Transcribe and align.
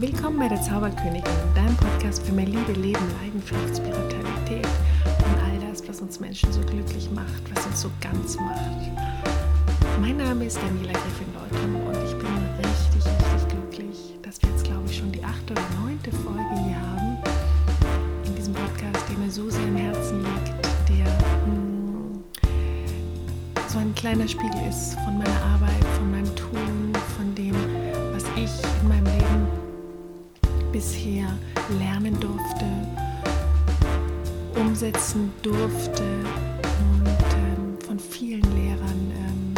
Willkommen 0.00 0.38
bei 0.38 0.46
der 0.46 0.62
Zauberkönigin, 0.62 1.24
deinem 1.56 1.76
Podcast 1.76 2.22
für 2.22 2.30
mehr 2.30 2.46
Liebe, 2.46 2.70
Leben, 2.70 3.02
Leidenschaft, 3.20 3.78
Spiritualität 3.78 4.64
und 5.04 5.42
all 5.42 5.68
das, 5.68 5.88
was 5.88 6.00
uns 6.00 6.20
Menschen 6.20 6.52
so 6.52 6.60
glücklich 6.60 7.10
macht, 7.10 7.42
was 7.52 7.66
uns 7.66 7.80
so 7.80 7.90
ganz 8.00 8.36
macht. 8.36 8.92
Mein 10.00 10.18
Name 10.18 10.44
ist 10.44 10.56
Daniela 10.56 10.92
Griffin 10.92 11.26
Leutum 11.34 11.74
und 11.84 11.96
ich 12.04 12.16
bin 12.16 12.28
richtig, 12.58 13.04
richtig 13.06 13.48
glücklich, 13.48 14.14
dass 14.22 14.40
wir 14.40 14.50
jetzt, 14.50 14.62
glaube 14.62 14.84
ich, 14.86 14.98
schon 14.98 15.10
die 15.10 15.24
achte 15.24 15.52
oder 15.52 15.62
neunte 15.82 16.12
Folge 16.12 16.62
hier 16.64 16.80
haben 16.80 17.18
in 18.24 18.36
diesem 18.36 18.54
Podcast, 18.54 19.04
der 19.10 19.18
mir 19.18 19.32
so 19.32 19.50
sehr 19.50 19.66
im 19.66 19.78
Herzen 19.78 20.20
liegt, 20.20 20.64
der 20.90 21.06
mh, 21.06 21.44
hm, 21.44 22.22
so 23.66 23.78
ein 23.78 23.92
kleiner 23.96 24.28
Spiegel 24.28 24.60
ist 24.70 24.94
von 25.00 25.18
meiner 25.18 25.42
Arbeit, 25.42 25.57
umsetzen 34.88 35.30
durfte 35.42 36.02
und 36.02 37.06
ähm, 37.06 37.78
von 37.80 37.98
vielen 37.98 38.42
Lehrern 38.56 39.12
ähm, 39.14 39.54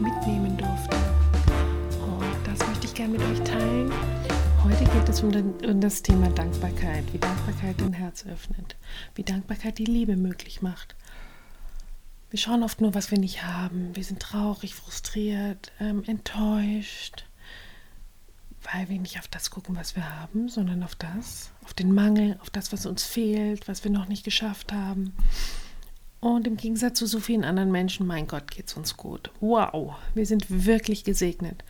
mitnehmen 0.00 0.56
durfte. 0.56 0.96
Und 2.00 2.46
das 2.46 2.64
möchte 2.68 2.86
ich 2.86 2.94
gerne 2.94 3.18
mit 3.18 3.22
euch 3.22 3.40
teilen. 3.40 3.92
Heute 4.62 4.84
geht 4.84 5.08
es 5.08 5.22
um, 5.24 5.32
den, 5.32 5.54
um 5.64 5.80
das 5.80 6.02
Thema 6.02 6.28
Dankbarkeit, 6.30 7.04
wie 7.12 7.18
Dankbarkeit 7.18 7.80
dein 7.80 7.92
Herz 7.94 8.24
öffnet, 8.26 8.76
wie 9.16 9.24
Dankbarkeit 9.24 9.78
die 9.78 9.86
Liebe 9.86 10.16
möglich 10.16 10.62
macht. 10.62 10.94
Wir 12.30 12.38
schauen 12.38 12.62
oft 12.62 12.80
nur, 12.80 12.94
was 12.94 13.10
wir 13.10 13.18
nicht 13.18 13.42
haben. 13.42 13.96
Wir 13.96 14.04
sind 14.04 14.20
traurig, 14.20 14.76
frustriert, 14.76 15.72
ähm, 15.80 16.04
enttäuscht 16.06 17.24
weil 18.72 18.88
wir 18.88 18.98
nicht 18.98 19.18
auf 19.18 19.28
das 19.28 19.50
gucken, 19.50 19.76
was 19.76 19.94
wir 19.94 20.20
haben, 20.20 20.48
sondern 20.48 20.82
auf 20.82 20.94
das, 20.94 21.50
auf 21.64 21.74
den 21.74 21.92
Mangel, 21.92 22.36
auf 22.40 22.50
das, 22.50 22.72
was 22.72 22.86
uns 22.86 23.04
fehlt, 23.04 23.68
was 23.68 23.84
wir 23.84 23.90
noch 23.90 24.08
nicht 24.08 24.24
geschafft 24.24 24.72
haben. 24.72 25.14
Und 26.20 26.46
im 26.46 26.56
Gegensatz 26.56 26.98
zu 26.98 27.06
so 27.06 27.20
vielen 27.20 27.44
anderen 27.44 27.70
Menschen, 27.70 28.06
mein 28.06 28.26
Gott, 28.26 28.50
geht 28.50 28.68
es 28.68 28.74
uns 28.74 28.96
gut. 28.96 29.30
Wow, 29.40 29.94
wir 30.14 30.26
sind 30.26 30.46
wirklich 30.64 31.04
gesegnet. 31.04 31.62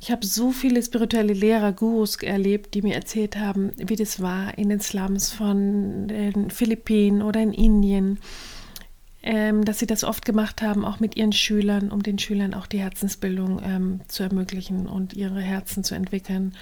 Ich 0.00 0.10
habe 0.10 0.26
so 0.26 0.50
viele 0.50 0.82
spirituelle 0.82 1.32
Lehrer, 1.32 1.72
Gurus 1.72 2.16
erlebt, 2.16 2.74
die 2.74 2.82
mir 2.82 2.94
erzählt 2.94 3.36
haben, 3.36 3.72
wie 3.76 3.96
das 3.96 4.20
war 4.20 4.56
in 4.58 4.68
den 4.68 4.80
Slums 4.80 5.32
von 5.32 6.08
den 6.08 6.50
Philippinen 6.50 7.22
oder 7.22 7.40
in 7.40 7.52
Indien 7.52 8.18
ähm, 9.26 9.64
dass 9.64 9.78
sie 9.78 9.86
das 9.86 10.04
oft 10.04 10.26
gemacht 10.26 10.60
haben, 10.60 10.84
auch 10.84 11.00
mit 11.00 11.16
ihren 11.16 11.32
Schülern, 11.32 11.90
um 11.90 12.02
den 12.02 12.18
Schülern 12.18 12.52
auch 12.52 12.66
die 12.66 12.78
Herzensbildung 12.78 13.58
ähm, 13.64 14.00
zu 14.06 14.22
ermöglichen 14.22 14.86
und 14.86 15.14
ihre 15.14 15.40
Herzen 15.40 15.82
zu 15.82 15.94
entwickeln. 15.94 16.54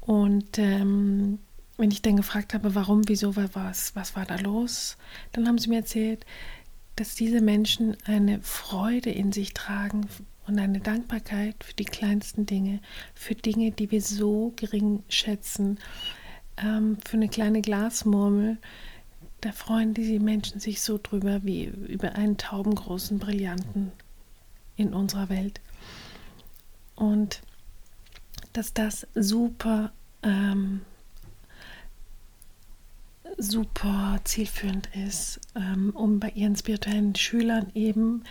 Und 0.00 0.56
ähm, 0.58 1.40
wenn 1.76 1.90
ich 1.90 2.02
dann 2.02 2.16
gefragt 2.16 2.54
habe, 2.54 2.74
warum, 2.74 3.08
wieso, 3.08 3.36
was, 3.36 3.94
was 3.96 4.16
war 4.16 4.26
da 4.26 4.36
los, 4.36 4.96
dann 5.32 5.48
haben 5.48 5.58
sie 5.58 5.68
mir 5.68 5.78
erzählt, 5.78 6.24
dass 6.96 7.14
diese 7.14 7.40
Menschen 7.40 7.96
eine 8.04 8.40
Freude 8.40 9.10
in 9.10 9.32
sich 9.32 9.54
tragen 9.54 10.06
und 10.46 10.58
eine 10.58 10.80
Dankbarkeit 10.80 11.56
für 11.64 11.74
die 11.74 11.84
kleinsten 11.84 12.46
Dinge, 12.46 12.80
für 13.14 13.34
Dinge, 13.34 13.72
die 13.72 13.90
wir 13.90 14.02
so 14.02 14.52
gering 14.56 15.02
schätzen, 15.08 15.78
ähm, 16.56 16.98
für 17.04 17.16
eine 17.16 17.28
kleine 17.28 17.62
Glasmurmel, 17.62 18.58
da 19.40 19.52
freuen 19.52 19.92
die 19.92 20.18
Menschen 20.18 20.58
sich 20.58 20.80
so 20.80 20.98
drüber 21.02 21.40
wie 21.42 21.64
über 21.64 22.14
einen 22.14 22.38
taubengroßen 22.38 23.18
Brillanten 23.18 23.92
in 24.76 24.94
unserer 24.94 25.28
Welt. 25.28 25.60
Und 26.94 27.42
dass 28.54 28.72
das 28.72 29.06
super, 29.14 29.92
ähm, 30.22 30.80
super 33.38 34.18
zielführend 34.24 34.88
ist, 34.94 35.40
ähm, 35.56 35.90
um 35.94 36.20
bei 36.20 36.30
ihren 36.30 36.56
spirituellen 36.56 37.14
Schülern 37.14 37.70
eben 37.74 38.24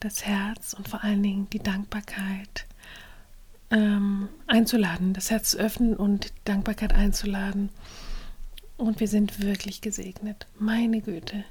das 0.00 0.24
Herz 0.24 0.74
und 0.74 0.88
vor 0.88 1.02
allen 1.04 1.22
Dingen 1.22 1.48
die 1.50 1.58
Dankbarkeit 1.58 2.66
ähm, 3.70 4.28
einzuladen, 4.46 5.12
das 5.12 5.30
Herz 5.30 5.50
zu 5.52 5.58
öffnen 5.58 5.96
und 5.96 6.32
Dankbarkeit 6.44 6.92
einzuladen. 6.92 7.70
Und 8.76 9.00
wir 9.00 9.08
sind 9.08 9.40
wirklich 9.40 9.80
gesegnet. 9.80 10.46
Meine 10.58 11.00
Güte. 11.00 11.44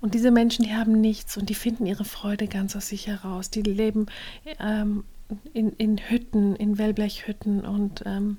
Und 0.00 0.14
diese 0.14 0.30
Menschen, 0.30 0.64
die 0.64 0.74
haben 0.74 1.00
nichts 1.00 1.36
und 1.36 1.50
die 1.50 1.54
finden 1.54 1.86
ihre 1.86 2.04
Freude 2.04 2.48
ganz 2.48 2.74
aus 2.76 2.88
sich 2.88 3.06
heraus. 3.06 3.50
Die 3.50 3.62
leben 3.62 4.06
ähm, 4.58 5.04
in, 5.52 5.72
in 5.72 5.98
Hütten, 5.98 6.56
in 6.56 6.78
Wellblechhütten 6.78 7.64
und 7.64 8.02
ähm, 8.06 8.38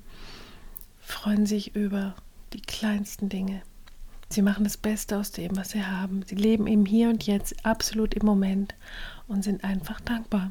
freuen 1.00 1.46
sich 1.46 1.76
über 1.76 2.14
die 2.52 2.62
kleinsten 2.62 3.28
Dinge. 3.28 3.62
Sie 4.30 4.42
machen 4.42 4.64
das 4.64 4.76
Beste 4.76 5.16
aus 5.18 5.30
dem, 5.32 5.56
was 5.56 5.70
sie 5.70 5.84
haben. 5.84 6.22
Sie 6.26 6.34
leben 6.34 6.66
im 6.66 6.84
Hier 6.84 7.08
und 7.08 7.26
Jetzt, 7.26 7.64
absolut 7.64 8.14
im 8.14 8.26
Moment 8.26 8.74
und 9.26 9.42
sind 9.42 9.64
einfach 9.64 10.00
dankbar. 10.00 10.50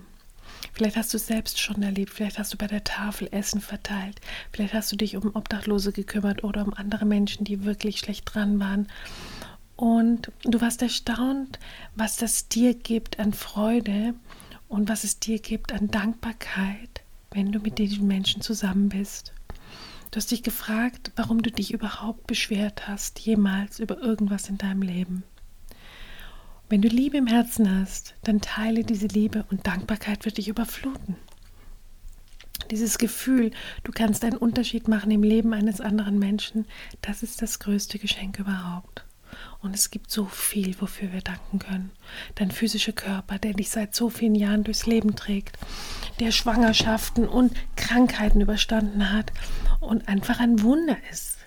Vielleicht 0.74 0.96
hast 0.96 1.14
du 1.14 1.18
es 1.18 1.28
selbst 1.28 1.60
schon 1.60 1.84
erlebt, 1.84 2.12
vielleicht 2.12 2.40
hast 2.40 2.54
du 2.54 2.58
bei 2.58 2.68
der 2.68 2.84
Tafel 2.84 3.28
Essen 3.32 3.62
verteilt, 3.62 4.20
vielleicht 4.52 4.74
hast 4.74 4.92
du 4.92 4.96
dich 4.96 5.16
um 5.18 5.36
Obdachlose 5.36 5.92
gekümmert 5.92 6.44
oder 6.44 6.66
um 6.66 6.74
andere 6.74 7.06
Menschen, 7.06 7.44
die 7.44 7.66
wirklich 7.66 8.00
schlecht 8.00 8.34
dran 8.34 8.60
waren. 8.60 8.88
Und 9.76 10.32
du 10.44 10.60
warst 10.60 10.82
erstaunt, 10.82 11.60
was 11.96 12.18
das 12.18 12.48
dir 12.48 12.74
gibt 12.74 13.20
an 13.20 13.34
Freude 13.34 14.16
und 14.68 14.90
was 14.90 15.04
es 15.04 15.20
dir 15.20 15.40
gibt 15.40 15.72
an 15.72 15.90
Dankbarkeit, 15.90 17.02
wenn 17.32 17.52
du 17.52 17.60
mit 17.60 17.78
diesen 17.78 18.08
Menschen 18.08 18.42
zusammen 18.42 18.90
bist. 18.90 19.34
Du 20.12 20.18
hast 20.18 20.32
dich 20.32 20.44
gefragt, 20.44 21.12
warum 21.16 21.42
du 21.42 21.52
dich 21.52 21.74
überhaupt 21.74 22.28
beschwert 22.28 22.88
hast, 22.88 23.20
jemals 23.20 23.80
über 23.80 23.98
irgendwas 23.98 24.50
in 24.50 24.58
deinem 24.58 24.82
Leben. 24.82 25.24
Wenn 26.70 26.82
du 26.82 26.88
Liebe 26.88 27.18
im 27.18 27.28
Herzen 27.28 27.80
hast, 27.80 28.16
dann 28.24 28.42
teile 28.42 28.84
diese 28.84 29.08
Liebe 29.08 29.46
und 29.52 29.68
Dankbarkeit 29.68 30.26
wird 30.26 30.38
dich 30.38 30.48
überfluten. 30.48 31.16
Dieses 32.72 32.98
Gefühl, 32.98 33.52
du 33.84 33.92
kannst 33.92 34.26
einen 34.26 34.38
Unterschied 34.38 34.88
machen 34.88 35.12
im 35.12 35.24
Leben 35.24 35.54
eines 35.54 35.80
anderen 35.80 36.20
Menschen, 36.20 36.66
das 37.02 37.24
ist 37.24 37.42
das 37.42 37.60
größte 37.60 38.00
Geschenk 38.00 38.40
überhaupt. 38.40 39.06
Und 39.62 39.76
es 39.76 39.92
gibt 39.92 40.12
so 40.12 40.26
viel, 40.26 40.80
wofür 40.82 41.12
wir 41.14 41.22
danken 41.22 41.60
können. 41.60 41.92
Dein 42.36 42.52
physischer 42.52 42.92
Körper, 42.94 43.40
der 43.40 43.54
dich 43.54 43.70
seit 43.70 43.96
so 43.96 44.10
vielen 44.10 44.36
Jahren 44.36 44.64
durchs 44.64 44.86
Leben 44.86 45.16
trägt, 45.16 45.58
der 46.20 46.32
Schwangerschaften 46.32 47.28
und 47.28 47.54
Krankheiten 47.76 48.42
überstanden 48.42 49.12
hat 49.12 49.32
und 49.80 50.08
einfach 50.08 50.40
ein 50.40 50.62
Wunder 50.62 50.98
ist. 51.12 51.38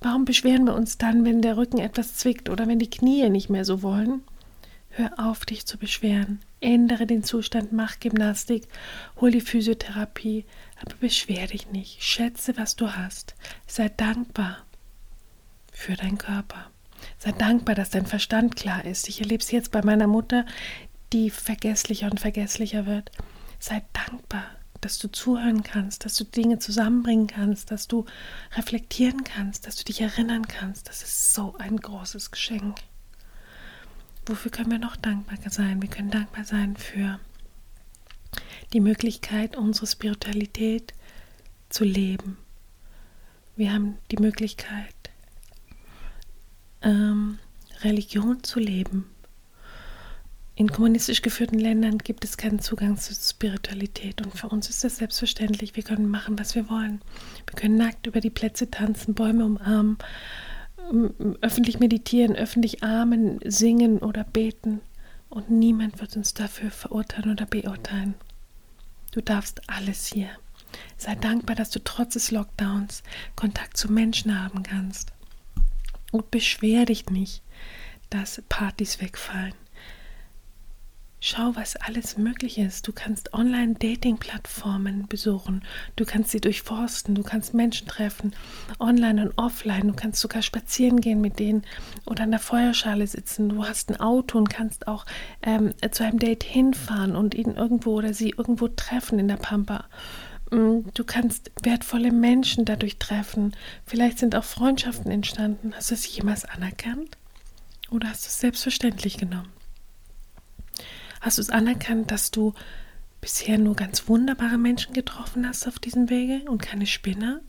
Warum 0.00 0.24
beschweren 0.24 0.64
wir 0.64 0.74
uns 0.74 0.98
dann, 0.98 1.24
wenn 1.24 1.42
der 1.42 1.56
Rücken 1.56 1.78
etwas 1.78 2.14
zwickt 2.14 2.48
oder 2.48 2.68
wenn 2.68 2.78
die 2.78 2.90
Knie 2.90 3.28
nicht 3.30 3.50
mehr 3.50 3.64
so 3.64 3.82
wollen? 3.82 4.22
Hör 4.90 5.12
auf, 5.18 5.44
dich 5.44 5.66
zu 5.66 5.78
beschweren. 5.78 6.40
Ändere 6.60 7.06
den 7.06 7.22
Zustand, 7.22 7.72
mach 7.72 8.00
Gymnastik, 8.00 8.66
hol 9.20 9.30
die 9.30 9.40
Physiotherapie, 9.40 10.44
aber 10.80 10.94
beschwer 10.96 11.46
dich 11.46 11.70
nicht. 11.70 12.02
Schätze, 12.02 12.56
was 12.56 12.74
du 12.74 12.96
hast. 12.96 13.34
Sei 13.66 13.88
dankbar 13.88 14.58
für 15.72 15.94
deinen 15.94 16.18
Körper. 16.18 16.70
Sei 17.18 17.32
dankbar, 17.32 17.74
dass 17.74 17.90
dein 17.90 18.06
Verstand 18.06 18.56
klar 18.56 18.84
ist. 18.84 19.08
Ich 19.08 19.20
erlebe 19.20 19.42
es 19.42 19.50
jetzt 19.50 19.70
bei 19.70 19.82
meiner 19.82 20.08
Mutter, 20.08 20.46
die 21.12 21.30
vergesslicher 21.30 22.10
und 22.10 22.18
vergesslicher 22.18 22.86
wird. 22.86 23.12
Sei 23.58 23.82
dankbar, 23.92 24.44
dass 24.80 24.98
du 24.98 25.08
zuhören 25.08 25.62
kannst, 25.62 26.04
dass 26.04 26.14
du 26.14 26.24
Dinge 26.24 26.58
zusammenbringen 26.58 27.26
kannst, 27.26 27.70
dass 27.70 27.88
du 27.88 28.04
reflektieren 28.56 29.24
kannst, 29.24 29.66
dass 29.66 29.76
du 29.76 29.84
dich 29.84 30.00
erinnern 30.00 30.46
kannst. 30.46 30.88
Das 30.88 31.02
ist 31.02 31.34
so 31.34 31.54
ein 31.58 31.76
großes 31.76 32.30
Geschenk. 32.30 32.78
Wofür 34.26 34.50
können 34.50 34.70
wir 34.70 34.78
noch 34.78 34.96
dankbar 34.96 35.38
sein? 35.50 35.82
Wir 35.82 35.88
können 35.88 36.10
dankbar 36.10 36.44
sein 36.44 36.76
für 36.76 37.18
die 38.72 38.80
Möglichkeit, 38.80 39.56
unsere 39.56 39.86
Spiritualität 39.86 40.94
zu 41.70 41.84
leben. 41.84 42.36
Wir 43.56 43.72
haben 43.72 43.98
die 44.10 44.18
Möglichkeit, 44.18 44.94
ähm, 46.82 47.38
Religion 47.82 48.42
zu 48.44 48.60
leben. 48.60 49.10
In 50.58 50.72
kommunistisch 50.72 51.22
geführten 51.22 51.60
Ländern 51.60 51.98
gibt 51.98 52.24
es 52.24 52.36
keinen 52.36 52.58
Zugang 52.58 52.96
zur 52.98 53.14
Spiritualität 53.14 54.20
und 54.26 54.36
für 54.36 54.48
uns 54.48 54.68
ist 54.68 54.82
das 54.82 54.96
selbstverständlich. 54.96 55.76
Wir 55.76 55.84
können 55.84 56.08
machen, 56.08 56.36
was 56.36 56.56
wir 56.56 56.68
wollen. 56.68 57.00
Wir 57.46 57.54
können 57.54 57.76
nackt 57.76 58.08
über 58.08 58.20
die 58.20 58.28
Plätze 58.28 58.68
tanzen, 58.68 59.14
Bäume 59.14 59.44
umarmen, 59.44 59.98
öffentlich 61.42 61.78
meditieren, 61.78 62.34
öffentlich 62.34 62.82
armen, 62.82 63.38
singen 63.44 64.00
oder 64.00 64.24
beten. 64.24 64.80
Und 65.28 65.48
niemand 65.48 66.00
wird 66.00 66.16
uns 66.16 66.34
dafür 66.34 66.72
verurteilen 66.72 67.30
oder 67.30 67.46
beurteilen. 67.46 68.16
Du 69.12 69.20
darfst 69.20 69.62
alles 69.68 70.06
hier. 70.06 70.30
Sei 70.96 71.14
dankbar, 71.14 71.54
dass 71.54 71.70
du 71.70 71.78
trotz 71.84 72.14
des 72.14 72.32
Lockdowns 72.32 73.04
Kontakt 73.36 73.76
zu 73.76 73.92
Menschen 73.92 74.42
haben 74.42 74.64
kannst. 74.64 75.12
Und 76.10 76.32
beschwer 76.32 76.84
dich 76.84 77.10
nicht, 77.10 77.44
dass 78.10 78.42
Partys 78.48 79.00
wegfallen. 79.00 79.54
Schau, 81.20 81.56
was 81.56 81.74
alles 81.74 82.16
möglich 82.16 82.58
ist. 82.58 82.86
Du 82.86 82.92
kannst 82.92 83.34
Online-Dating-Plattformen 83.34 85.08
besuchen. 85.08 85.64
Du 85.96 86.04
kannst 86.04 86.30
sie 86.30 86.40
durchforsten. 86.40 87.16
Du 87.16 87.24
kannst 87.24 87.54
Menschen 87.54 87.88
treffen, 87.88 88.36
online 88.78 89.22
und 89.22 89.32
offline. 89.36 89.88
Du 89.88 89.94
kannst 89.94 90.20
sogar 90.20 90.42
spazieren 90.42 91.00
gehen 91.00 91.20
mit 91.20 91.40
denen 91.40 91.64
oder 92.06 92.22
an 92.22 92.30
der 92.30 92.38
Feuerschale 92.38 93.04
sitzen. 93.04 93.48
Du 93.48 93.64
hast 93.64 93.90
ein 93.90 93.98
Auto 93.98 94.38
und 94.38 94.48
kannst 94.48 94.86
auch 94.86 95.06
ähm, 95.42 95.74
zu 95.90 96.04
einem 96.04 96.20
Date 96.20 96.44
hinfahren 96.44 97.16
und 97.16 97.34
ihn 97.34 97.56
irgendwo 97.56 97.94
oder 97.94 98.14
sie 98.14 98.30
irgendwo 98.30 98.68
treffen 98.68 99.18
in 99.18 99.26
der 99.26 99.38
Pampa. 99.38 99.86
Mm, 100.52 100.82
du 100.94 101.02
kannst 101.02 101.50
wertvolle 101.64 102.12
Menschen 102.12 102.64
dadurch 102.64 102.98
treffen. 103.00 103.56
Vielleicht 103.84 104.20
sind 104.20 104.36
auch 104.36 104.44
Freundschaften 104.44 105.10
entstanden. 105.10 105.74
Hast 105.74 105.90
du 105.90 105.94
es 105.94 106.16
jemals 106.16 106.44
anerkannt? 106.44 107.18
Oder 107.90 108.10
hast 108.10 108.24
du 108.24 108.28
es 108.28 108.38
selbstverständlich 108.38 109.16
genommen? 109.18 109.57
Hast 111.20 111.38
du 111.38 111.42
es 111.42 111.50
anerkannt, 111.50 112.10
dass 112.10 112.30
du 112.30 112.54
bisher 113.20 113.58
nur 113.58 113.74
ganz 113.74 114.08
wunderbare 114.08 114.58
Menschen 114.58 114.94
getroffen 114.94 115.46
hast 115.46 115.66
auf 115.66 115.78
diesem 115.78 116.10
Wege 116.10 116.48
und 116.48 116.62
keine 116.62 116.86
Spinner? 116.86 117.40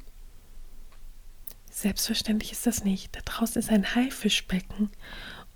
Selbstverständlich 1.69 2.51
ist 2.51 2.65
das 2.65 2.83
nicht. 2.83 3.15
Da 3.15 3.21
draußen 3.23 3.59
ist 3.59 3.69
ein 3.69 3.95
Haifischbecken. 3.95 4.89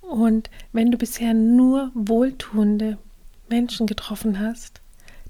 Und 0.00 0.50
wenn 0.72 0.90
du 0.90 0.98
bisher 0.98 1.34
nur 1.34 1.90
wohltuende 1.94 2.98
Menschen 3.48 3.86
getroffen 3.86 4.38
hast, 4.38 4.80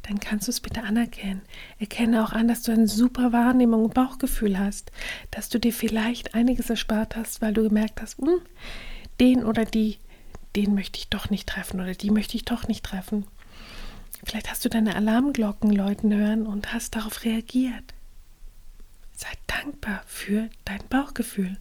dann 0.03 0.21
kannst 0.21 0.49
du 0.49 0.51
es 0.51 0.61
bitte 0.61 0.83
anerkennen. 0.83 1.43
Erkenne 1.79 2.23
auch 2.23 2.33
an, 2.33 2.47
dass 2.47 2.63
du 2.63 2.73
eine 2.73 2.89
super 2.89 3.33
Wahrnehmung 3.33 3.85
und 3.85 3.95
Bauchgefühl 3.95 4.59
hast, 4.59 4.93
dass 5.31 5.49
du 5.49 5.59
dir 5.59 5.73
vielleicht 5.73 6.35
einiges 6.35 6.69
erspart 6.69 7.17
hast, 7.17 7.41
weil 7.41 7.55
du 7.55 7.63
gemerkt 7.63 8.03
hast, 8.03 8.19
hm, 8.19 8.41
den 9.19 9.45
oder 9.45 9.65
die 9.65 9.99
den 10.57 10.75
möchte 10.75 10.99
ich 10.99 11.09
doch 11.09 11.31
nicht 11.31 11.49
treffen 11.49 11.81
oder 11.81 11.95
die 11.95 12.11
möchte 12.11 12.37
ich 12.37 12.45
doch 12.45 12.69
nicht 12.69 12.85
treffen. 12.85 13.27
Vielleicht 14.25 14.51
hast 14.51 14.65
du 14.65 14.69
deine 14.69 14.97
Alarmglocken 14.97 15.71
läuten 15.71 16.15
hören 16.15 16.47
und 16.47 16.73
hast 16.73 16.97
darauf 16.97 17.25
reagiert. 17.25 17.95
Sei 19.17 19.29
dankbar 19.47 20.03
für 20.07 20.49
dein 20.65 20.81
Bauchgefühl. 20.89 21.57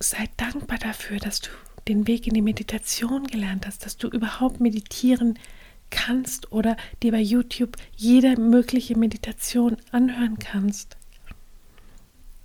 Sei 0.00 0.28
dankbar 0.36 0.78
dafür, 0.78 1.18
dass 1.18 1.40
du 1.40 1.50
den 1.88 2.06
Weg 2.06 2.26
in 2.26 2.34
die 2.34 2.42
Meditation 2.42 3.26
gelernt 3.26 3.66
hast, 3.66 3.84
dass 3.84 3.96
du 3.96 4.08
überhaupt 4.08 4.60
meditieren 4.60 5.38
kannst 5.90 6.52
oder 6.52 6.76
dir 7.02 7.12
bei 7.12 7.20
YouTube 7.20 7.76
jede 7.96 8.38
mögliche 8.38 8.96
Meditation 8.96 9.76
anhören 9.90 10.38
kannst. 10.38 10.96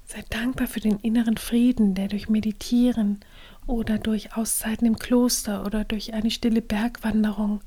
Sei 0.06 0.24
dankbar 0.30 0.68
für 0.68 0.80
den 0.80 1.00
inneren 1.00 1.38
Frieden, 1.38 1.96
der 1.96 2.08
durch 2.08 2.30
Meditieren 2.30 3.22
oder 3.66 3.98
durch 3.98 4.36
Auszeiten 4.38 4.86
im 4.86 5.00
Kloster 5.00 5.66
oder 5.66 5.84
durch 5.84 6.14
eine 6.14 6.30
stille 6.30 6.62
Bergwanderung 6.62 7.62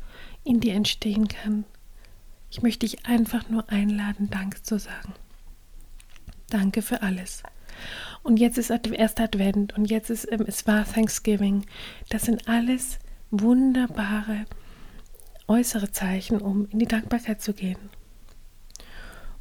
in 0.45 0.61
dir 0.61 0.75
entstehen 0.75 1.27
kann. 1.27 1.65
Ich 2.51 2.63
möchte 2.63 2.87
dich 2.87 3.07
einfach 3.07 3.49
nur 3.49 3.69
einladen, 3.71 4.31
Danke 4.31 4.63
zu 4.63 4.79
sagen. 4.79 5.15
Danke 6.49 6.81
für 6.81 7.03
alles. 7.03 7.43
Und 8.23 8.39
jetzt 8.39 8.57
ist 8.57 8.71
erster 8.71 9.25
Advent 9.25 9.77
und 9.77 9.91
jetzt 9.91 10.11
ist 10.11 10.31
ähm, 10.31 10.45
es 10.47 10.67
war 10.67 10.85
Thanksgiving. 10.85 11.67
Das 12.09 12.23
sind 12.23 12.49
alles 12.49 12.99
wunderbare 13.31 14.47
äußere 15.47 15.91
Zeichen, 15.91 16.41
um 16.41 16.67
in 16.71 16.79
die 16.79 16.87
Dankbarkeit 16.87 17.43
zu 17.43 17.53
gehen. 17.53 17.79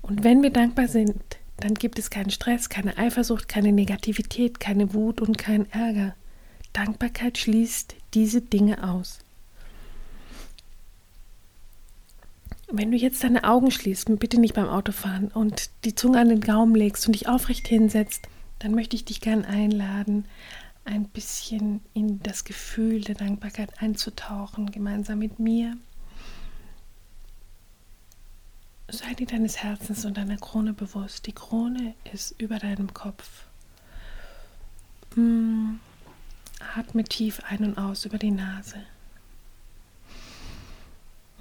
Und 0.02 0.24
wenn 0.24 0.42
wir 0.42 0.52
dankbar 0.52 0.88
sind, 0.88 1.22
dann 1.60 1.74
gibt 1.74 2.00
es 2.00 2.10
keinen 2.10 2.30
Stress, 2.30 2.70
keine 2.70 2.98
Eifersucht, 2.98 3.48
keine 3.48 3.72
Negativität, 3.72 4.60
keine 4.60 4.94
Wut 4.94 5.22
und 5.22 5.38
keinen 5.38 5.70
Ärger. 5.72 6.16
Dankbarkeit 6.74 7.38
schließt 7.38 7.96
diese 8.14 8.42
Dinge 8.42 8.84
aus. 8.88 9.20
Wenn 12.70 12.92
du 12.92 12.98
jetzt 12.98 13.24
deine 13.24 13.46
Augen 13.46 13.72
schließt, 13.72 14.20
bitte 14.20 14.40
nicht 14.40 14.54
beim 14.54 14.68
Autofahren 14.68 15.30
und 15.30 15.70
die 15.86 15.96
Zunge 15.96 16.20
an 16.20 16.30
den 16.30 16.42
Gaumen 16.42 16.76
legst 16.76 17.08
und 17.08 17.14
dich 17.14 17.30
aufrecht 17.30 17.68
hinsetzt, 17.68 18.28
dann 18.60 18.76
möchte 18.76 18.96
ich 18.96 19.06
dich 19.06 19.22
gern 19.22 19.46
einladen, 19.46 20.26
ein 20.84 21.06
bisschen 21.06 21.82
in 21.94 22.22
das 22.24 22.44
Gefühl 22.44 23.02
der 23.02 23.16
Dankbarkeit 23.16 23.82
einzutauchen, 23.82 24.72
gemeinsam 24.72 25.20
mit 25.20 25.40
mir. 25.40 25.78
Sei 28.90 29.14
dir 29.14 29.28
deines 29.28 29.58
Herzens 29.58 30.06
und 30.06 30.16
deiner 30.16 30.38
Krone 30.38 30.74
bewusst. 30.74 31.28
Die 31.28 31.34
Krone 31.34 31.94
ist 32.14 32.40
über 32.40 32.58
deinem 32.58 32.94
Kopf. 32.94 33.44
Hm. 35.16 35.80
Atme 36.76 37.04
tief 37.04 37.42
ein 37.50 37.66
und 37.66 37.78
aus 37.78 38.06
über 38.06 38.18
die 38.18 38.32
Nase. 38.32 38.82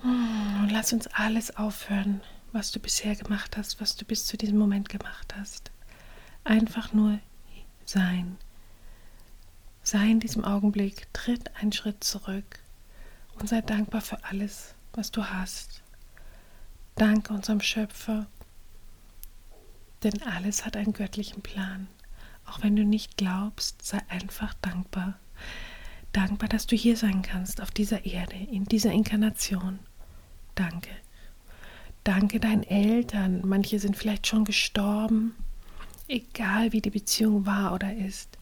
Hm. 0.03 0.63
Und 0.63 0.71
lass 0.71 0.93
uns 0.93 1.07
alles 1.07 1.57
aufhören, 1.57 2.21
was 2.51 2.73
du 2.73 2.81
bisher 2.81 3.15
gemacht 3.15 3.57
hast, 3.57 3.81
was 3.81 3.95
du 3.95 4.05
bis 4.05 4.27
zu 4.27 4.37
diesem 4.37 4.59
Moment 4.59 4.89
gemacht 4.89 5.35
hast. 5.37 5.71
Einfach 6.43 6.93
nur 6.93 7.21
sein. 7.85 8.39
Sei 9.85 10.11
in 10.11 10.19
diesem 10.19 10.45
Augenblick, 10.45 11.07
tritt 11.13 11.55
einen 11.57 11.73
Schritt 11.73 12.03
zurück 12.03 12.59
und 13.39 13.49
sei 13.49 13.61
dankbar 13.61 14.01
für 14.01 14.25
alles, 14.25 14.75
was 14.95 15.13
du 15.13 15.25
hast. 15.25 15.83
Danke 16.97 17.35
unserem 17.35 17.61
Schöpfer, 17.61 18.27
denn 20.03 20.23
alles 20.23 20.65
hat 20.65 20.79
einen 20.79 20.95
göttlichen 20.95 21.43
Plan. 21.43 21.89
Auch 22.47 22.63
wenn 22.63 22.75
du 22.75 22.85
nicht 22.85 23.19
glaubst, 23.19 23.83
sei 23.85 23.99
einfach 24.09 24.55
dankbar. 24.63 25.19
Dankbar, 26.13 26.49
dass 26.49 26.67
du 26.67 26.75
hier 26.75 26.97
sein 26.97 27.21
kannst, 27.21 27.61
auf 27.61 27.71
dieser 27.71 28.07
Erde, 28.07 28.37
in 28.37 28.65
dieser 28.65 28.93
Inkarnation. 28.93 29.79
Danke. 30.55 30.89
Danke 32.03 32.41
deinen 32.41 32.63
Eltern. 32.63 33.43
Manche 33.45 33.79
sind 33.79 33.95
vielleicht 33.95 34.27
schon 34.27 34.47
gestorben. 34.47 35.35
Egal 36.09 36.73
wie 36.73 36.81
die 36.81 36.89
Beziehung 36.89 37.45
war 37.45 37.75
oder 37.75 37.95
ist. 37.95 38.39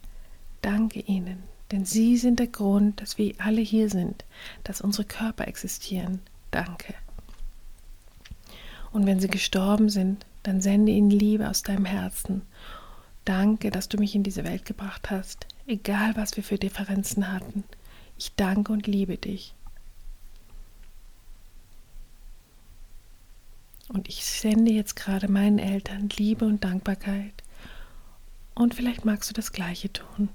Danke 0.62 1.00
ihnen, 1.00 1.42
denn 1.72 1.84
sie 1.84 2.16
sind 2.18 2.38
der 2.38 2.46
Grund, 2.46 3.00
dass 3.00 3.18
wir 3.18 3.34
alle 3.38 3.62
hier 3.62 3.90
sind, 3.90 4.24
dass 4.62 4.80
unsere 4.80 5.06
Körper 5.08 5.48
existieren. 5.48 6.20
Danke. 6.52 6.94
Und 8.94 9.06
wenn 9.06 9.18
sie 9.18 9.26
gestorben 9.26 9.88
sind, 9.88 10.24
dann 10.44 10.60
sende 10.60 10.92
ihnen 10.92 11.10
Liebe 11.10 11.50
aus 11.50 11.64
deinem 11.64 11.84
Herzen. 11.84 12.42
Danke, 13.24 13.72
dass 13.72 13.88
du 13.88 13.98
mich 13.98 14.14
in 14.14 14.22
diese 14.22 14.44
Welt 14.44 14.64
gebracht 14.64 15.10
hast, 15.10 15.48
egal 15.66 16.14
was 16.14 16.36
wir 16.36 16.44
für 16.44 16.58
Differenzen 16.58 17.32
hatten. 17.32 17.64
Ich 18.16 18.36
danke 18.36 18.72
und 18.72 18.86
liebe 18.86 19.16
dich. 19.16 19.52
Und 23.88 24.08
ich 24.08 24.24
sende 24.24 24.70
jetzt 24.70 24.94
gerade 24.94 25.26
meinen 25.26 25.58
Eltern 25.58 26.08
Liebe 26.10 26.44
und 26.44 26.62
Dankbarkeit. 26.62 27.34
Und 28.54 28.76
vielleicht 28.76 29.04
magst 29.04 29.28
du 29.28 29.34
das 29.34 29.50
gleiche 29.50 29.92
tun. 29.92 30.28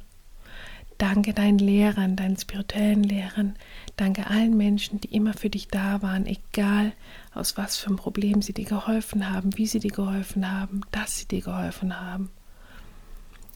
Danke 0.99 1.33
deinen 1.33 1.59
Lehrern, 1.59 2.17
deinen 2.17 2.35
spirituellen 2.35 3.03
Lehrern. 3.03 3.55
Danke 3.95 4.27
allen 4.27 4.57
Menschen, 4.57 4.99
die 4.99 5.15
immer 5.15 5.33
für 5.33 5.49
dich 5.49 5.69
da 5.69 6.01
waren, 6.01 6.25
egal 6.25 6.91
aus 7.33 7.55
was 7.55 7.77
für 7.77 7.87
einem 7.87 7.95
Problem 7.95 8.41
sie 8.41 8.51
dir 8.51 8.65
geholfen 8.65 9.31
haben, 9.31 9.57
wie 9.57 9.65
sie 9.65 9.79
dir 9.79 9.91
geholfen 9.91 10.51
haben, 10.51 10.81
dass 10.91 11.17
sie 11.17 11.25
dir 11.25 11.39
geholfen 11.39 11.97
haben. 11.97 12.29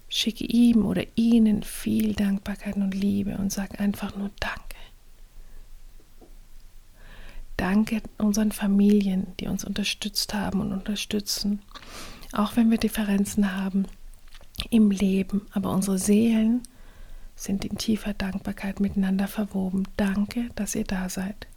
Schicke 0.08 0.46
ihm 0.46 0.86
oder 0.86 1.04
ihnen 1.16 1.64
viel 1.64 2.14
Dankbarkeit 2.14 2.78
und 2.78 2.96
Liebe 2.96 3.36
und 3.38 3.52
sag 3.52 3.78
einfach 3.82 4.16
nur 4.16 4.32
Danke. 4.40 4.78
Danke 7.58 8.02
unseren 8.18 8.54
Familien, 8.54 9.28
die 9.42 9.48
uns 9.48 9.66
unterstützt 9.66 10.34
haben 10.34 10.62
und 10.62 10.72
unterstützen, 10.72 11.62
auch 12.32 12.56
wenn 12.56 12.72
wir 12.72 12.78
Differenzen 12.78 13.54
haben 13.54 13.86
im 14.70 14.92
Leben, 14.92 15.42
aber 15.52 15.72
unsere 15.72 15.98
Seelen 15.98 16.62
sind 17.36 17.66
in 17.66 17.78
tiefer 17.78 18.14
Dankbarkeit 18.14 18.80
miteinander 18.80 19.28
verwoben. 19.28 19.88
Danke, 19.98 20.50
dass 20.56 20.76
ihr 20.76 20.84
da 20.84 21.10
seid. 21.10 21.48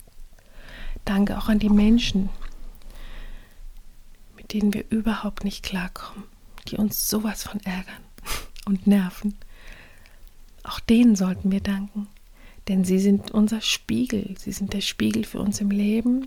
Danke 1.05 1.39
auch 1.39 1.49
an 1.49 1.59
die 1.59 1.69
Menschen, 1.69 2.31
mit 4.37 4.53
denen 4.53 4.75
wir 4.75 4.85
überhaupt 4.91 5.45
nicht 5.45 5.63
klarkommen, 5.63 6.25
die 6.69 6.77
uns 6.77 7.09
sowas 7.09 7.45
von 7.45 7.61
ärgern 7.61 8.03
und 8.67 8.87
nerven. 8.87 9.37
Auch 10.63 10.81
denen 10.81 11.15
sollten 11.15 11.53
wir 11.53 11.61
danken, 11.61 12.09
denn 12.67 12.85
sie 12.85 12.99
sind 12.99 13.31
unser 13.31 13.61
Spiegel, 13.61 14.35
sie 14.39 14.53
sind 14.53 14.73
der 14.73 14.81
Spiegel 14.81 15.25
für 15.25 15.39
uns 15.39 15.61
im 15.61 15.71
Leben. 15.71 16.27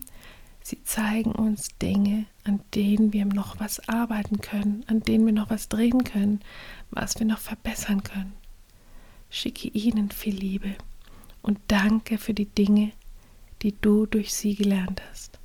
Sie 0.62 0.82
zeigen 0.84 1.32
uns 1.32 1.70
Dinge, 1.82 2.26
an 2.44 2.62
denen 2.76 3.12
wir 3.12 3.26
noch 3.26 3.60
was 3.60 3.90
arbeiten 3.90 4.40
können, 4.40 4.84
an 4.88 5.02
denen 5.02 5.26
wir 5.26 5.34
noch 5.34 5.50
was 5.50 5.68
drehen 5.68 6.04
können, 6.04 6.42
was 6.92 7.18
wir 7.20 7.26
noch 7.26 7.40
verbessern 7.40 8.04
können 8.04 8.39
schicke 9.30 9.68
ihnen 9.70 10.12
viel 10.12 10.36
Liebe 10.36 10.76
und 11.42 11.60
danke 11.68 12.18
für 12.18 12.34
die 12.34 12.46
Dinge, 12.48 12.92
die 13.62 13.76
du 13.80 14.06
durch 14.06 14.34
sie 14.34 14.56
gelernt 14.56 15.02
hast. 15.10 15.40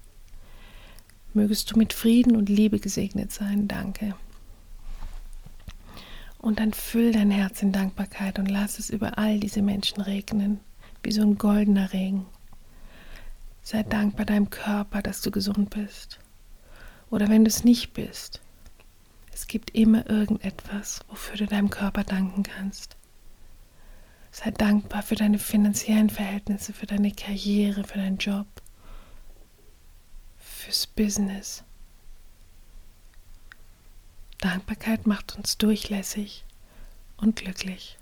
Mögest 1.32 1.70
du 1.70 1.78
mit 1.78 1.92
Frieden 1.92 2.36
und 2.36 2.48
Liebe 2.48 2.78
gesegnet 2.78 3.32
sein, 3.32 3.66
danke. 3.66 4.14
Und 6.38 6.60
dann 6.60 6.72
füll 6.72 7.12
dein 7.12 7.30
Herz 7.30 7.62
in 7.62 7.72
Dankbarkeit 7.72 8.38
und 8.38 8.46
lass 8.46 8.78
es 8.78 8.90
über 8.90 9.18
all 9.18 9.40
diese 9.40 9.62
Menschen 9.62 10.00
regnen. 10.00 10.60
wie 11.02 11.12
so 11.12 11.20
ein 11.20 11.36
goldener 11.36 11.92
Regen. 11.92 12.24
Sei 13.62 13.82
dankbar 13.82 14.24
deinem 14.24 14.48
Körper, 14.48 15.02
dass 15.02 15.20
du 15.20 15.30
gesund 15.30 15.70
bist. 15.70 16.18
Oder 17.10 17.28
wenn 17.28 17.44
du 17.44 17.48
es 17.48 17.62
nicht 17.62 17.92
bist, 17.92 18.40
es 19.32 19.46
gibt 19.46 19.74
immer 19.74 20.08
irgendetwas, 20.08 21.00
wofür 21.08 21.36
du 21.36 21.46
deinem 21.46 21.68
Körper 21.68 22.04
danken 22.04 22.42
kannst. 22.42 22.96
Sei 24.34 24.50
dankbar 24.50 25.04
für 25.04 25.14
deine 25.14 25.38
finanziellen 25.38 26.10
Verhältnisse, 26.10 26.72
für 26.72 26.86
deine 26.86 27.12
Karriere, 27.12 27.84
für 27.84 27.98
deinen 27.98 28.18
Job, 28.18 28.48
fürs 30.36 30.88
Business. 30.88 31.62
Dankbarkeit 34.40 35.06
macht 35.06 35.36
uns 35.36 35.56
durchlässig 35.56 36.44
und 37.16 37.36
glücklich. 37.36 37.96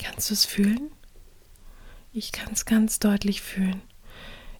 Kannst 0.00 0.30
du 0.30 0.34
es 0.34 0.44
fühlen? 0.44 0.92
Ich 2.12 2.30
kann 2.30 2.52
es 2.52 2.64
ganz 2.66 3.00
deutlich 3.00 3.42
fühlen. 3.42 3.82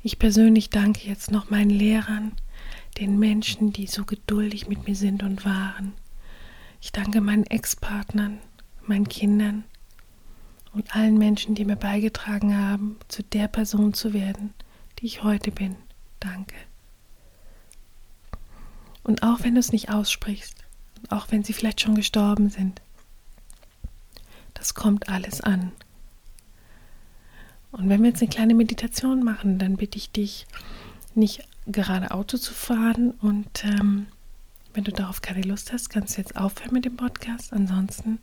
Ich 0.02 0.18
persönlich 0.18 0.68
danke 0.68 1.06
jetzt 1.08 1.30
noch 1.30 1.48
meinen 1.48 1.70
Lehrern, 1.70 2.32
den 2.98 3.20
Menschen, 3.20 3.72
die 3.72 3.86
so 3.86 4.04
geduldig 4.04 4.66
mit 4.66 4.88
mir 4.88 4.96
sind 4.96 5.22
und 5.22 5.44
waren. 5.44 5.92
Ich 6.80 6.90
danke 6.90 7.20
meinen 7.20 7.46
Ex-Partnern, 7.46 8.40
meinen 8.88 9.08
Kindern 9.08 9.64
und 10.72 10.94
allen 10.94 11.18
Menschen, 11.18 11.54
die 11.54 11.64
mir 11.64 11.76
beigetragen 11.76 12.56
haben, 12.56 12.96
zu 13.08 13.22
der 13.22 13.48
Person 13.48 13.94
zu 13.94 14.12
werden, 14.12 14.54
die 14.98 15.06
ich 15.06 15.22
heute 15.22 15.50
bin. 15.50 15.76
Danke. 16.20 16.54
Und 19.04 19.22
auch 19.22 19.42
wenn 19.42 19.54
du 19.54 19.60
es 19.60 19.72
nicht 19.72 19.90
aussprichst, 19.90 20.64
auch 21.10 21.26
wenn 21.30 21.42
sie 21.42 21.52
vielleicht 21.52 21.80
schon 21.80 21.94
gestorben 21.94 22.50
sind, 22.50 22.80
das 24.54 24.74
kommt 24.74 25.08
alles 25.08 25.40
an. 25.40 25.72
Und 27.72 27.88
wenn 27.88 28.02
wir 28.02 28.10
jetzt 28.10 28.22
eine 28.22 28.30
kleine 28.30 28.54
Meditation 28.54 29.24
machen, 29.24 29.58
dann 29.58 29.76
bitte 29.76 29.98
ich 29.98 30.10
dich, 30.10 30.46
nicht 31.14 31.46
gerade 31.66 32.10
Auto 32.10 32.36
zu 32.36 32.52
fahren. 32.52 33.12
Und 33.12 33.64
ähm, 33.64 34.06
wenn 34.74 34.84
du 34.84 34.92
darauf 34.92 35.22
keine 35.22 35.42
Lust 35.42 35.72
hast, 35.72 35.88
kannst 35.88 36.16
du 36.16 36.20
jetzt 36.20 36.36
aufhören 36.36 36.72
mit 36.74 36.84
dem 36.84 36.96
Podcast. 36.96 37.52
Ansonsten 37.52 38.20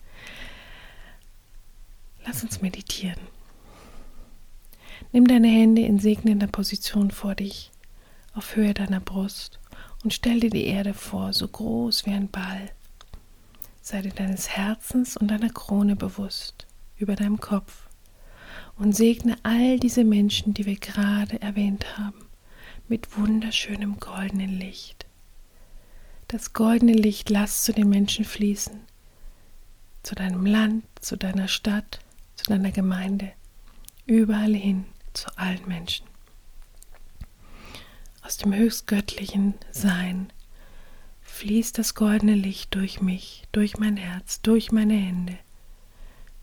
lass 2.26 2.44
uns 2.44 2.62
meditieren. 2.62 3.20
Nimm 5.12 5.28
deine 5.28 5.48
Hände 5.48 5.82
in 5.82 6.00
segnender 6.00 6.48
Position 6.48 7.12
vor 7.12 7.36
dich, 7.36 7.72
auf 8.34 8.56
Höhe 8.56 8.74
deiner 8.74 9.00
Brust 9.00 9.60
und 10.04 10.14
stell 10.14 10.40
dir 10.40 10.50
die 10.50 10.66
Erde 10.66 10.94
vor, 10.94 11.34
so 11.34 11.48
groß 11.48 12.06
wie 12.06 12.12
ein 12.12 12.30
Ball. 12.30 12.72
Sei 13.82 14.02
dir 14.02 14.12
deines 14.12 14.50
Herzens 14.50 15.18
und 15.18 15.30
deiner 15.30 15.50
Krone 15.50 15.96
bewusst 15.96 16.68
über 16.98 17.16
deinem 17.16 17.40
Kopf 17.40 17.88
und 18.78 18.96
segne 18.96 19.36
all 19.44 19.80
diese 19.80 20.04
Menschen, 20.04 20.54
die 20.54 20.66
wir 20.66 20.78
gerade 20.78 21.42
erwähnt 21.42 21.98
haben, 21.98 22.26
mit 22.88 23.18
wunderschönem 23.18 24.00
goldenen 24.00 24.60
Licht. 24.60 25.06
Das 26.28 26.54
goldene 26.54 26.94
Licht 26.94 27.30
lass 27.30 27.64
zu 27.64 27.74
den 27.74 27.90
Menschen 27.90 28.26
fließen, 28.26 28.80
zu 30.04 30.16
deinem 30.16 30.46
Land, 30.46 30.84
zu 31.02 31.18
deiner 31.18 31.48
Stadt, 31.48 32.00
zu 32.40 32.46
deiner 32.46 32.72
Gemeinde, 32.72 33.34
überall 34.06 34.56
hin, 34.56 34.86
zu 35.12 35.28
allen 35.38 35.68
Menschen. 35.68 36.08
Aus 38.22 38.38
dem 38.38 38.54
höchstgöttlichen 38.54 39.56
Sein 39.72 40.32
fließt 41.22 41.78
das 41.78 41.96
goldene 41.96 42.36
Licht 42.36 42.74
durch 42.76 43.02
mich, 43.02 43.44
durch 43.52 43.78
mein 43.78 43.98
Herz, 43.98 44.42
durch 44.42 44.72
meine 44.72 44.94
Hände. 44.94 45.38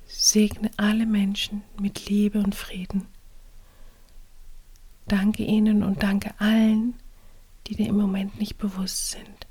Segne 0.07 0.71
alle 0.77 1.07
Menschen 1.07 1.63
mit 1.81 2.11
Liebe 2.11 2.41
und 2.41 2.55
Frieden. 2.55 3.09
Danke 5.09 5.45
ihnen 5.45 5.83
und 5.83 6.03
danke 6.03 6.35
allen, 6.39 6.93
die 7.67 7.75
dir 7.75 7.89
im 7.89 7.97
Moment 7.97 8.39
nicht 8.39 8.59
bewusst 8.59 9.13
sind, 9.13 9.47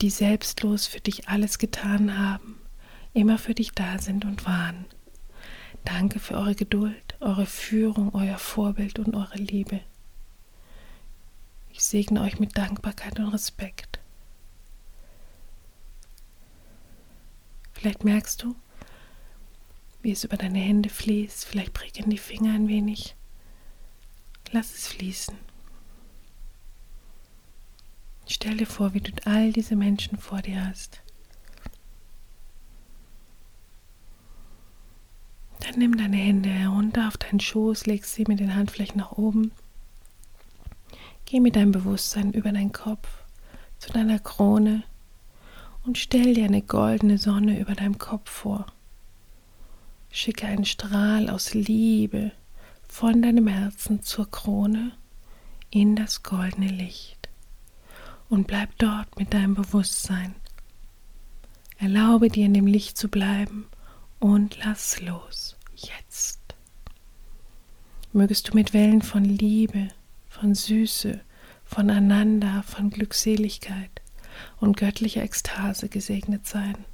die 0.00 0.10
selbstlos 0.10 0.88
für 0.88 1.00
dich 1.00 1.28
alles 1.28 1.58
getan 1.58 2.18
haben, 2.18 2.61
immer 3.14 3.38
für 3.38 3.54
dich 3.54 3.72
da 3.72 3.98
sind 3.98 4.24
und 4.24 4.46
waren. 4.46 4.86
Danke 5.84 6.20
für 6.20 6.34
eure 6.34 6.54
Geduld, 6.54 7.16
eure 7.20 7.46
Führung, 7.46 8.14
euer 8.14 8.38
Vorbild 8.38 8.98
und 8.98 9.14
eure 9.14 9.38
Liebe. 9.38 9.80
Ich 11.70 11.82
segne 11.82 12.20
euch 12.22 12.38
mit 12.38 12.56
Dankbarkeit 12.56 13.18
und 13.18 13.28
Respekt. 13.28 13.98
Vielleicht 17.72 18.04
merkst 18.04 18.42
du, 18.42 18.54
wie 20.02 20.12
es 20.12 20.24
über 20.24 20.36
deine 20.36 20.58
Hände 20.58 20.88
fließt. 20.88 21.44
Vielleicht 21.44 21.72
prickeln 21.72 22.10
die 22.10 22.18
Finger 22.18 22.52
ein 22.52 22.68
wenig. 22.68 23.16
Lass 24.52 24.74
es 24.74 24.86
fließen. 24.86 25.34
Stell 28.28 28.56
dir 28.56 28.66
vor, 28.66 28.94
wie 28.94 29.00
du 29.00 29.12
all 29.24 29.52
diese 29.52 29.74
Menschen 29.74 30.18
vor 30.18 30.42
dir 30.42 30.64
hast. 30.66 31.02
Dann 35.64 35.78
nimm 35.78 35.96
deine 35.96 36.16
Hände 36.16 36.48
herunter 36.48 37.08
auf 37.08 37.16
deinen 37.16 37.40
Schoß, 37.40 37.86
leg 37.86 38.04
sie 38.04 38.24
mit 38.26 38.40
den 38.40 38.54
Handflächen 38.54 38.98
nach 38.98 39.12
oben 39.12 39.52
Geh 41.32 41.40
mit 41.40 41.56
deinem 41.56 41.72
Bewusstsein 41.72 42.34
über 42.34 42.52
deinen 42.52 42.72
Kopf 42.72 43.08
zu 43.78 43.90
deiner 43.90 44.18
Krone 44.18 44.82
und 45.86 45.96
stell 45.96 46.34
dir 46.34 46.44
eine 46.44 46.60
goldene 46.60 47.16
Sonne 47.16 47.58
über 47.58 47.74
deinem 47.74 47.96
Kopf 47.96 48.30
vor. 48.30 48.66
Schicke 50.10 50.46
einen 50.46 50.66
Strahl 50.66 51.30
aus 51.30 51.54
Liebe 51.54 52.32
von 52.86 53.22
deinem 53.22 53.46
Herzen 53.46 54.02
zur 54.02 54.30
Krone 54.30 54.92
in 55.70 55.96
das 55.96 56.22
goldene 56.22 56.68
Licht 56.68 57.30
und 58.28 58.46
bleib 58.46 58.76
dort 58.76 59.18
mit 59.18 59.32
deinem 59.32 59.54
Bewusstsein. 59.54 60.34
Erlaube 61.78 62.28
dir 62.28 62.44
in 62.44 62.52
dem 62.52 62.66
Licht 62.66 62.98
zu 62.98 63.08
bleiben 63.08 63.68
und 64.22 64.56
lass 64.64 65.00
los 65.00 65.56
jetzt. 65.74 66.38
Mögest 68.12 68.48
du 68.48 68.54
mit 68.54 68.72
Wellen 68.72 69.02
von 69.02 69.24
Liebe 69.24 69.88
von 70.28 70.54
Süße, 70.54 71.20
voneinander, 71.64 72.62
von 72.62 72.90
Glückseligkeit 72.90 73.90
und 74.60 74.76
göttlicher 74.76 75.22
Ekstase 75.22 75.88
gesegnet 75.88 76.46
sein. 76.46 76.84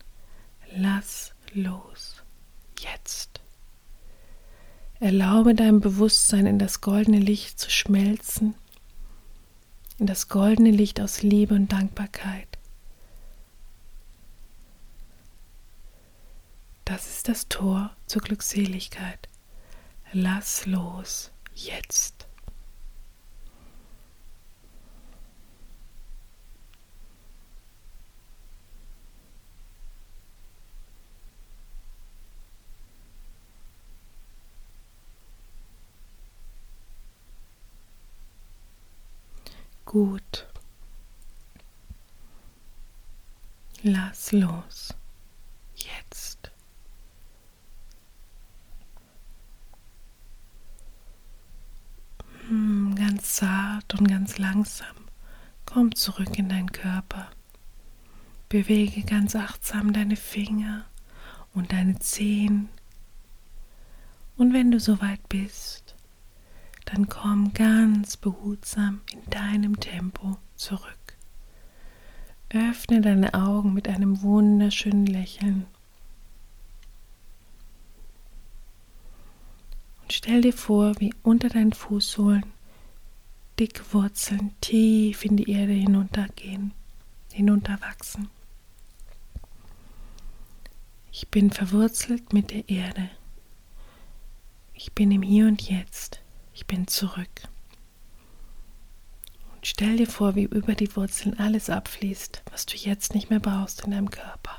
Lass 0.75 1.35
los, 1.53 2.23
jetzt. 2.81 3.41
Erlaube 5.01 5.55
deinem 5.55 5.81
Bewusstsein 5.81 6.47
in 6.47 6.59
das 6.59 6.81
goldene 6.81 7.21
Licht 7.21 7.61
zu 7.61 7.71
schmelzen, 7.71 8.55
in 9.99 10.07
das 10.07 10.29
goldene 10.29 10.71
Licht 10.71 10.99
aus 10.99 11.23
Liebe 11.23 11.55
und 11.55 11.73
Dankbarkeit. 11.73 12.48
Das 16.89 17.07
ist 17.07 17.29
das 17.29 17.49
Tor 17.49 17.91
zur 18.07 18.23
Glückseligkeit. 18.23 19.29
Lass 20.15 20.65
los, 20.65 21.31
jetzt. 21.55 22.29
gut. 39.89 40.47
Lass 43.83 44.33
los. 44.33 44.95
Jetzt. 45.77 46.51
Hm, 52.49 52.95
zart 53.35 53.95
und 53.95 54.09
ganz 54.09 54.39
langsam. 54.39 54.97
Komm 55.67 55.95
zurück 55.95 56.39
in 56.39 56.49
deinen 56.49 56.73
Körper. 56.73 57.29
Bewege 58.49 59.03
ganz 59.03 59.37
achtsam 59.37 59.93
deine 59.93 60.17
Finger 60.17 60.87
und 61.53 61.73
deine 61.73 61.99
Zehen. 61.99 62.69
Und 64.37 64.53
wenn 64.55 64.71
du 64.71 64.81
soweit 64.81 65.29
bist, 65.29 65.95
dann 66.87 67.09
komm 67.09 67.53
ganz 67.53 68.17
behutsam 68.17 69.03
in 69.13 69.23
deinem 69.31 69.79
Tempo 69.79 70.39
zurück. 70.57 71.17
Öffne 72.51 73.03
deine 73.03 73.35
Augen 73.35 73.75
mit 73.75 73.89
einem 73.89 74.23
wunderschönen 74.23 75.07
Lächeln. 75.07 75.67
Und 80.01 80.13
stell 80.15 80.41
dir 80.41 80.55
vor, 80.55 80.99
wie 80.99 81.13
unter 81.23 81.51
deinen 81.51 81.75
Fußsohlen 81.75 82.45
dicke 83.59 83.83
Wurzeln 83.93 84.55
tief 84.61 85.25
in 85.25 85.37
die 85.37 85.51
Erde 85.51 85.73
hinuntergehen, 85.73 86.73
hinunterwachsen. 87.33 88.31
Ich 91.11 91.29
bin 91.29 91.51
verwurzelt 91.51 92.33
mit 92.33 92.53
der 92.53 92.69
Erde. 92.69 93.11
Ich 94.75 94.93
bin 94.93 95.11
im 95.11 95.23
Hier 95.23 95.49
und 95.49 95.69
Jetzt. 95.69 96.21
Ich 96.55 96.67
bin 96.67 96.87
zurück. 96.87 97.49
Und 99.55 99.67
stell 99.67 99.97
dir 99.97 100.07
vor, 100.07 100.37
wie 100.37 100.45
über 100.45 100.77
die 100.77 100.95
Wurzeln 100.95 101.39
alles 101.41 101.69
abfließt, 101.69 102.43
was 102.53 102.67
du 102.67 102.77
jetzt 102.77 103.15
nicht 103.15 103.31
mehr 103.31 103.41
brauchst 103.41 103.81
in 103.85 103.91
deinem 103.91 104.11
Körper. 104.11 104.57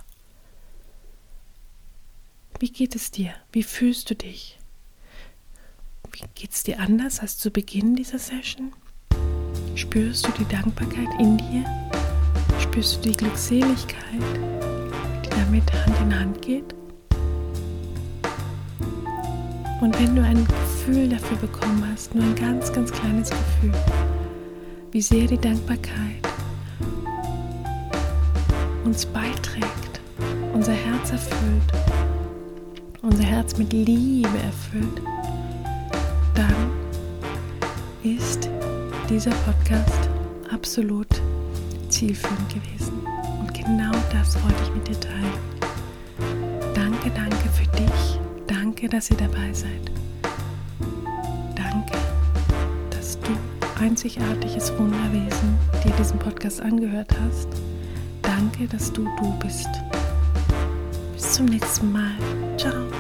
Wie 2.59 2.69
geht 2.69 2.95
es 2.95 3.11
dir? 3.11 3.33
Wie 3.53 3.63
fühlst 3.63 4.09
du 4.09 4.15
dich? 4.15 4.59
Wie 6.11 6.25
geht 6.35 6.51
es 6.51 6.63
dir 6.63 6.79
anders 6.79 7.21
als 7.21 7.37
zu 7.37 7.51
Beginn 7.51 7.95
dieser 7.95 8.19
Session? 8.19 8.73
Spürst 9.75 10.27
du 10.27 10.31
die 10.39 10.45
Dankbarkeit 10.45 11.07
in 11.19 11.37
dir? 11.37 11.63
Spürst 12.59 12.97
du 12.97 13.09
die 13.09 13.17
Glückseligkeit, 13.17 14.21
die 15.25 15.29
damit 15.29 15.71
Hand 15.73 15.95
in 16.01 16.19
Hand 16.19 16.41
geht? 16.41 16.75
Und 19.81 19.97
wenn 19.99 20.15
du 20.15 20.21
ein 20.21 20.45
Gefühl 20.45 21.09
dafür 21.09 21.37
bekommen 21.37 21.83
hast, 21.91 22.13
nur 22.13 22.23
ein 22.23 22.35
ganz, 22.35 22.71
ganz 22.73 22.91
kleines 22.91 23.29
Gefühl, 23.29 23.71
wie 24.91 25.01
sehr 25.01 25.25
die 25.25 25.37
Dankbarkeit 25.37 26.27
uns 28.83 29.05
beiträgt, 29.05 30.01
unser 30.53 30.73
Herz 30.73 31.11
erfüllt, 31.11 31.73
unser 33.01 33.23
Herz 33.23 33.57
mit 33.57 33.71
Liebe 33.71 34.37
erfüllt, 34.43 35.01
dann 36.33 36.71
ist 38.03 38.49
dieser 39.09 39.31
Podcast 39.31 40.09
absolut 40.51 41.07
zielführend 41.89 42.47
gewesen. 42.49 42.93
Und 43.39 43.51
genau 43.53 43.91
das 44.11 44.35
wollte 44.43 44.63
ich 44.63 44.75
mit 44.75 44.87
dir 44.87 44.99
teilen. 44.99 45.33
Danke, 46.75 47.09
danke 47.15 47.49
für 47.49 47.65
dich. 47.75 48.19
Danke, 48.45 48.87
dass 48.87 49.09
ihr 49.09 49.17
dabei 49.17 49.51
seid. 49.51 49.91
Danke, 51.55 51.97
dass 52.91 53.19
du 53.21 53.31
einzigartiges 53.81 54.71
Wunderwesen 54.77 55.57
dir 55.83 55.91
diesen 55.97 56.19
Podcast 56.19 56.61
angehört 56.61 57.11
hast. 57.25 57.47
Danke, 58.21 58.67
dass 58.67 58.93
du 58.93 59.05
du 59.19 59.33
bist. 59.39 59.69
Bis 61.13 61.33
zum 61.33 61.47
nächsten 61.47 61.91
Mal. 61.91 62.15
Ciao. 62.57 62.98